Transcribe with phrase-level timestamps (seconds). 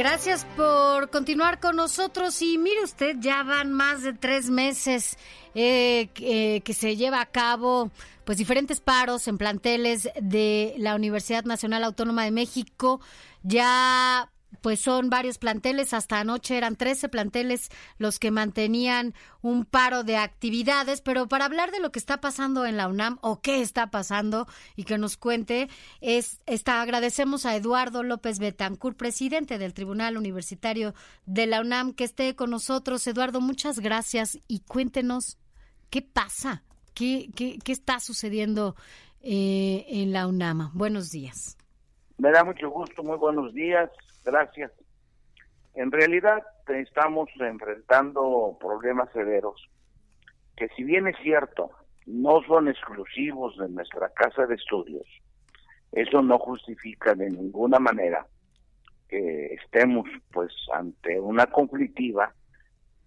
[0.00, 5.18] Gracias por continuar con nosotros y mire usted, ya van más de tres meses
[5.54, 7.90] eh, que, que se lleva a cabo
[8.24, 13.02] pues diferentes paros en planteles de la Universidad Nacional Autónoma de México.
[13.42, 20.04] Ya pues son varios planteles, hasta anoche eran 13 planteles los que mantenían un paro
[20.04, 23.62] de actividades, pero para hablar de lo que está pasando en la UNAM o qué
[23.62, 24.46] está pasando
[24.76, 25.68] y que nos cuente,
[26.00, 30.94] es, está, agradecemos a Eduardo López Betancourt, presidente del Tribunal Universitario
[31.26, 33.06] de la UNAM, que esté con nosotros.
[33.06, 35.38] Eduardo, muchas gracias y cuéntenos
[35.88, 36.62] qué pasa,
[36.94, 38.74] qué, qué, qué está sucediendo
[39.22, 40.70] eh, en la UNAM.
[40.74, 41.56] Buenos días.
[42.18, 43.90] Me da mucho gusto, muy buenos días.
[44.24, 44.72] Gracias.
[45.74, 49.68] En realidad estamos enfrentando problemas severos
[50.56, 51.70] que si bien es cierto,
[52.06, 55.06] no son exclusivos de nuestra casa de estudios,
[55.92, 58.26] eso no justifica de ninguna manera
[59.08, 62.34] que estemos pues ante una conflictiva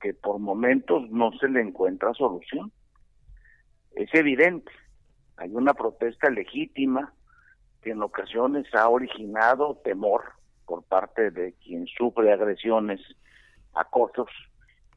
[0.01, 2.71] que por momentos no se le encuentra solución.
[3.91, 4.71] Es evidente,
[5.37, 7.13] hay una protesta legítima
[7.81, 10.23] que en ocasiones ha originado temor
[10.65, 13.01] por parte de quien sufre agresiones,
[13.73, 14.29] acosos,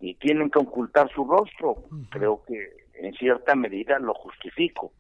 [0.00, 1.84] y tienen que ocultar su rostro.
[2.10, 4.92] Creo que en cierta medida lo justifico,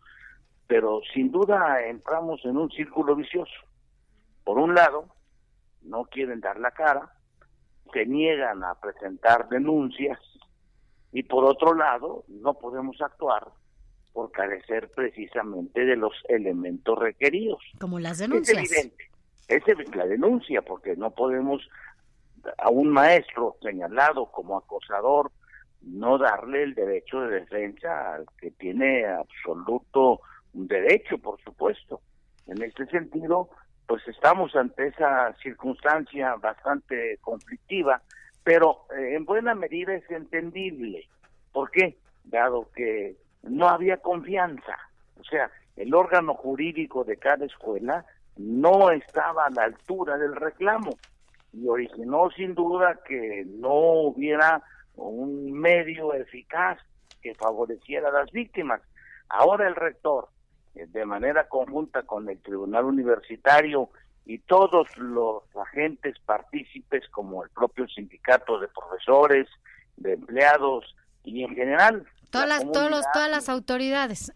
[0.66, 3.54] pero sin duda entramos en un círculo vicioso.
[4.44, 5.08] Por un lado,
[5.82, 7.12] no quieren dar la cara,
[7.92, 10.18] se niegan a presentar denuncias,
[11.12, 13.48] y por otro lado, no podemos actuar
[14.12, 17.62] por carecer precisamente de los elementos requeridos.
[17.78, 18.58] Como las denuncias.
[18.58, 19.15] Es evidente
[19.48, 21.68] esa es la denuncia, porque no podemos
[22.58, 25.32] a un maestro señalado como acosador
[25.82, 30.20] no darle el derecho de defensa al que tiene absoluto
[30.52, 32.00] derecho, por supuesto.
[32.46, 33.50] En este sentido,
[33.86, 38.02] pues estamos ante esa circunstancia bastante conflictiva,
[38.42, 41.08] pero eh, en buena medida es entendible.
[41.52, 41.96] ¿Por qué?
[42.24, 44.76] Dado que no había confianza.
[45.20, 48.04] O sea, el órgano jurídico de cada escuela
[48.36, 50.96] no estaba a la altura del reclamo
[51.52, 54.62] y originó sin duda que no hubiera
[54.96, 56.78] un medio eficaz
[57.22, 58.80] que favoreciera a las víctimas.
[59.28, 60.28] Ahora el rector,
[60.74, 63.90] eh, de manera conjunta con el Tribunal Universitario
[64.24, 69.48] y todos los agentes partícipes, como el propio sindicato de profesores,
[69.96, 72.06] de empleados y en general.
[72.30, 74.32] Todas, las, todas las autoridades.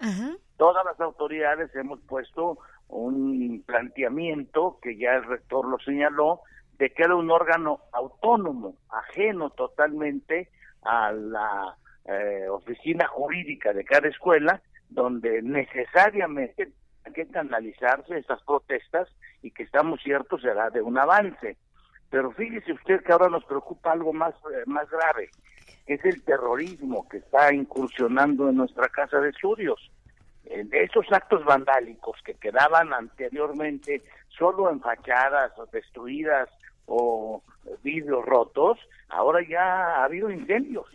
[0.57, 2.59] Todas las autoridades hemos puesto
[2.91, 6.41] un planteamiento que ya el rector lo señaló,
[6.79, 10.49] de que era un órgano autónomo, ajeno totalmente
[10.83, 16.73] a la eh, oficina jurídica de cada escuela, donde necesariamente
[17.05, 19.09] hay que canalizarse esas protestas
[19.43, 21.57] y que estamos ciertos será de un avance.
[22.09, 25.31] Pero fíjese usted que ahora nos preocupa algo más, eh, más grave,
[25.87, 29.91] que es el terrorismo que está incursionando en nuestra casa de estudios
[30.51, 36.49] esos actos vandálicos que quedaban anteriormente solo en fachadas o destruidas
[36.87, 37.43] o
[37.83, 38.79] vidrios rotos,
[39.09, 40.87] ahora ya ha habido incendios.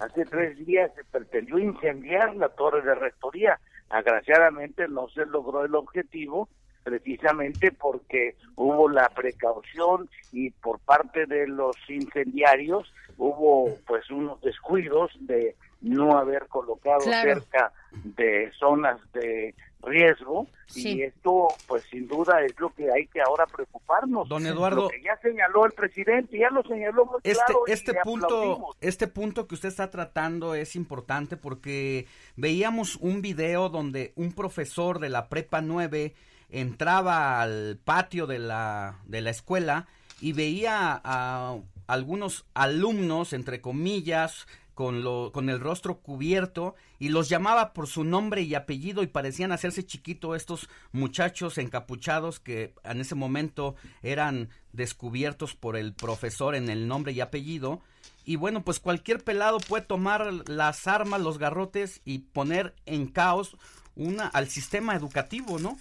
[0.00, 3.60] Hace tres días se pretendió incendiar la torre de rectoría.
[3.90, 6.48] Agraciadamente no se logró el objetivo,
[6.82, 15.12] precisamente porque hubo la precaución y por parte de los incendiarios hubo pues unos descuidos
[15.20, 20.48] de no haber colocado cerca de zonas de riesgo.
[20.74, 24.28] Y esto pues sin duda es lo que hay que ahora preocuparnos.
[24.28, 27.94] Don Eduardo, lo que ya señaló el presidente, ya lo señaló muy este, claro Este
[28.02, 32.06] punto, este punto que usted está tratando es importante porque
[32.36, 36.14] veíamos un video donde un profesor de la prepa 9
[36.50, 39.86] entraba al patio de la de la escuela
[40.20, 41.56] y veía a
[41.86, 48.04] algunos alumnos entre comillas con, lo, con el rostro cubierto y los llamaba por su
[48.04, 54.50] nombre y apellido y parecían hacerse chiquito estos muchachos encapuchados que en ese momento eran
[54.72, 57.80] descubiertos por el profesor en el nombre y apellido.
[58.24, 63.56] Y bueno, pues cualquier pelado puede tomar las armas, los garrotes y poner en caos
[63.96, 65.76] una, al sistema educativo, ¿no?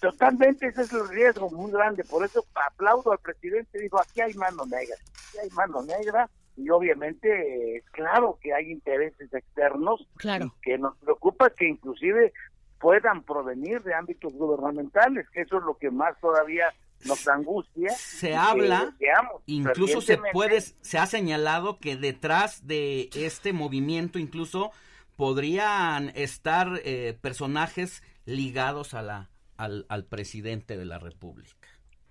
[0.00, 2.04] Totalmente, ese es el riesgo muy grande.
[2.04, 3.78] Por eso aplaudo al presidente.
[3.78, 6.28] Dijo, aquí hay mano negra, aquí hay mano negra.
[6.58, 10.54] Y obviamente es claro que hay intereses externos claro.
[10.60, 12.32] que nos preocupa que inclusive
[12.80, 16.66] puedan provenir de ámbitos gubernamentales, que eso es lo que más todavía
[17.06, 17.90] nos angustia.
[17.90, 18.92] Se habla,
[19.46, 24.72] incluso se puede, se ha señalado que detrás de este movimiento incluso
[25.16, 31.68] podrían estar eh, personajes ligados a la al, al presidente de la República.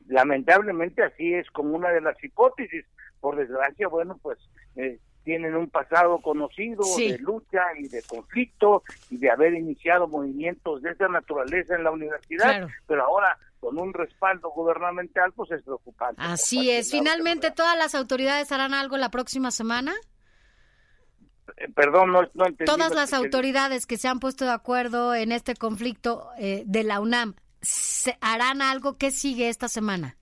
[0.07, 2.85] Lamentablemente así es como una de las hipótesis.
[3.19, 4.37] Por desgracia, bueno, pues
[4.75, 10.81] eh, tienen un pasado conocido de lucha y de conflicto y de haber iniciado movimientos
[10.81, 16.21] de esa naturaleza en la universidad, pero ahora con un respaldo gubernamental, pues es preocupante.
[16.23, 16.91] Así es.
[16.91, 19.93] Finalmente, ¿todas las autoridades harán algo la próxima semana?
[21.57, 22.65] Eh, perdón, no, no entendí.
[22.65, 26.99] Todas las autoridades que se han puesto de acuerdo en este conflicto eh, de la
[26.99, 28.97] UNAM, ¿se ¿harán algo?
[28.97, 30.16] ¿Qué sigue esta semana?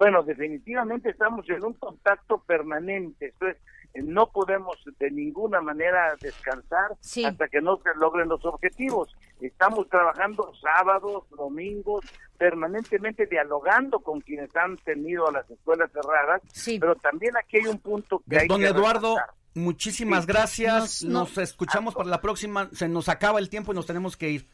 [0.00, 3.34] Bueno, definitivamente estamos en un contacto permanente.
[3.34, 3.62] Entonces,
[4.02, 9.14] no podemos de ninguna manera descansar hasta que no se logren los objetivos.
[9.42, 12.02] Estamos trabajando sábados, domingos,
[12.38, 16.40] permanentemente dialogando con quienes han tenido a las escuelas cerradas,
[16.80, 19.16] pero también aquí hay un punto que hay Don Eduardo,
[19.52, 21.04] muchísimas gracias.
[21.04, 22.70] Nos, escuchamos para la próxima.
[22.72, 24.48] Se nos acaba el tiempo y nos tenemos que ir.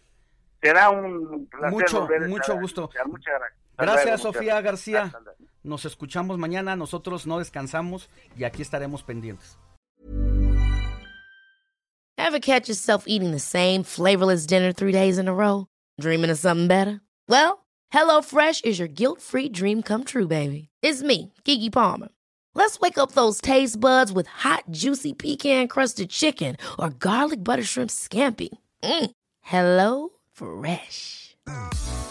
[0.61, 2.91] Será un placer mucho, mucho gusto.
[3.07, 3.67] Muchas gracias.
[3.79, 5.13] Gracias, Sofía García.
[5.67, 6.77] Nos escuchamos mañana.
[6.77, 8.09] Nosotros no descansamos
[8.39, 9.59] y aquí estaremos pendientes.
[12.19, 15.67] Ever catch yourself eating the same flavorless dinner three days in a row?
[16.01, 17.01] Dreaming of something better?
[17.29, 20.69] Well, HelloFresh is your guilt-free dream come true, baby.
[20.83, 22.09] It's me, Kiki Palmer.
[22.55, 27.63] Let's wake up those taste buds with hot, juicy pecan crusted chicken or garlic butter
[27.63, 28.49] shrimp scampi.
[28.83, 29.11] Mm.
[29.43, 31.37] Hello Fresh.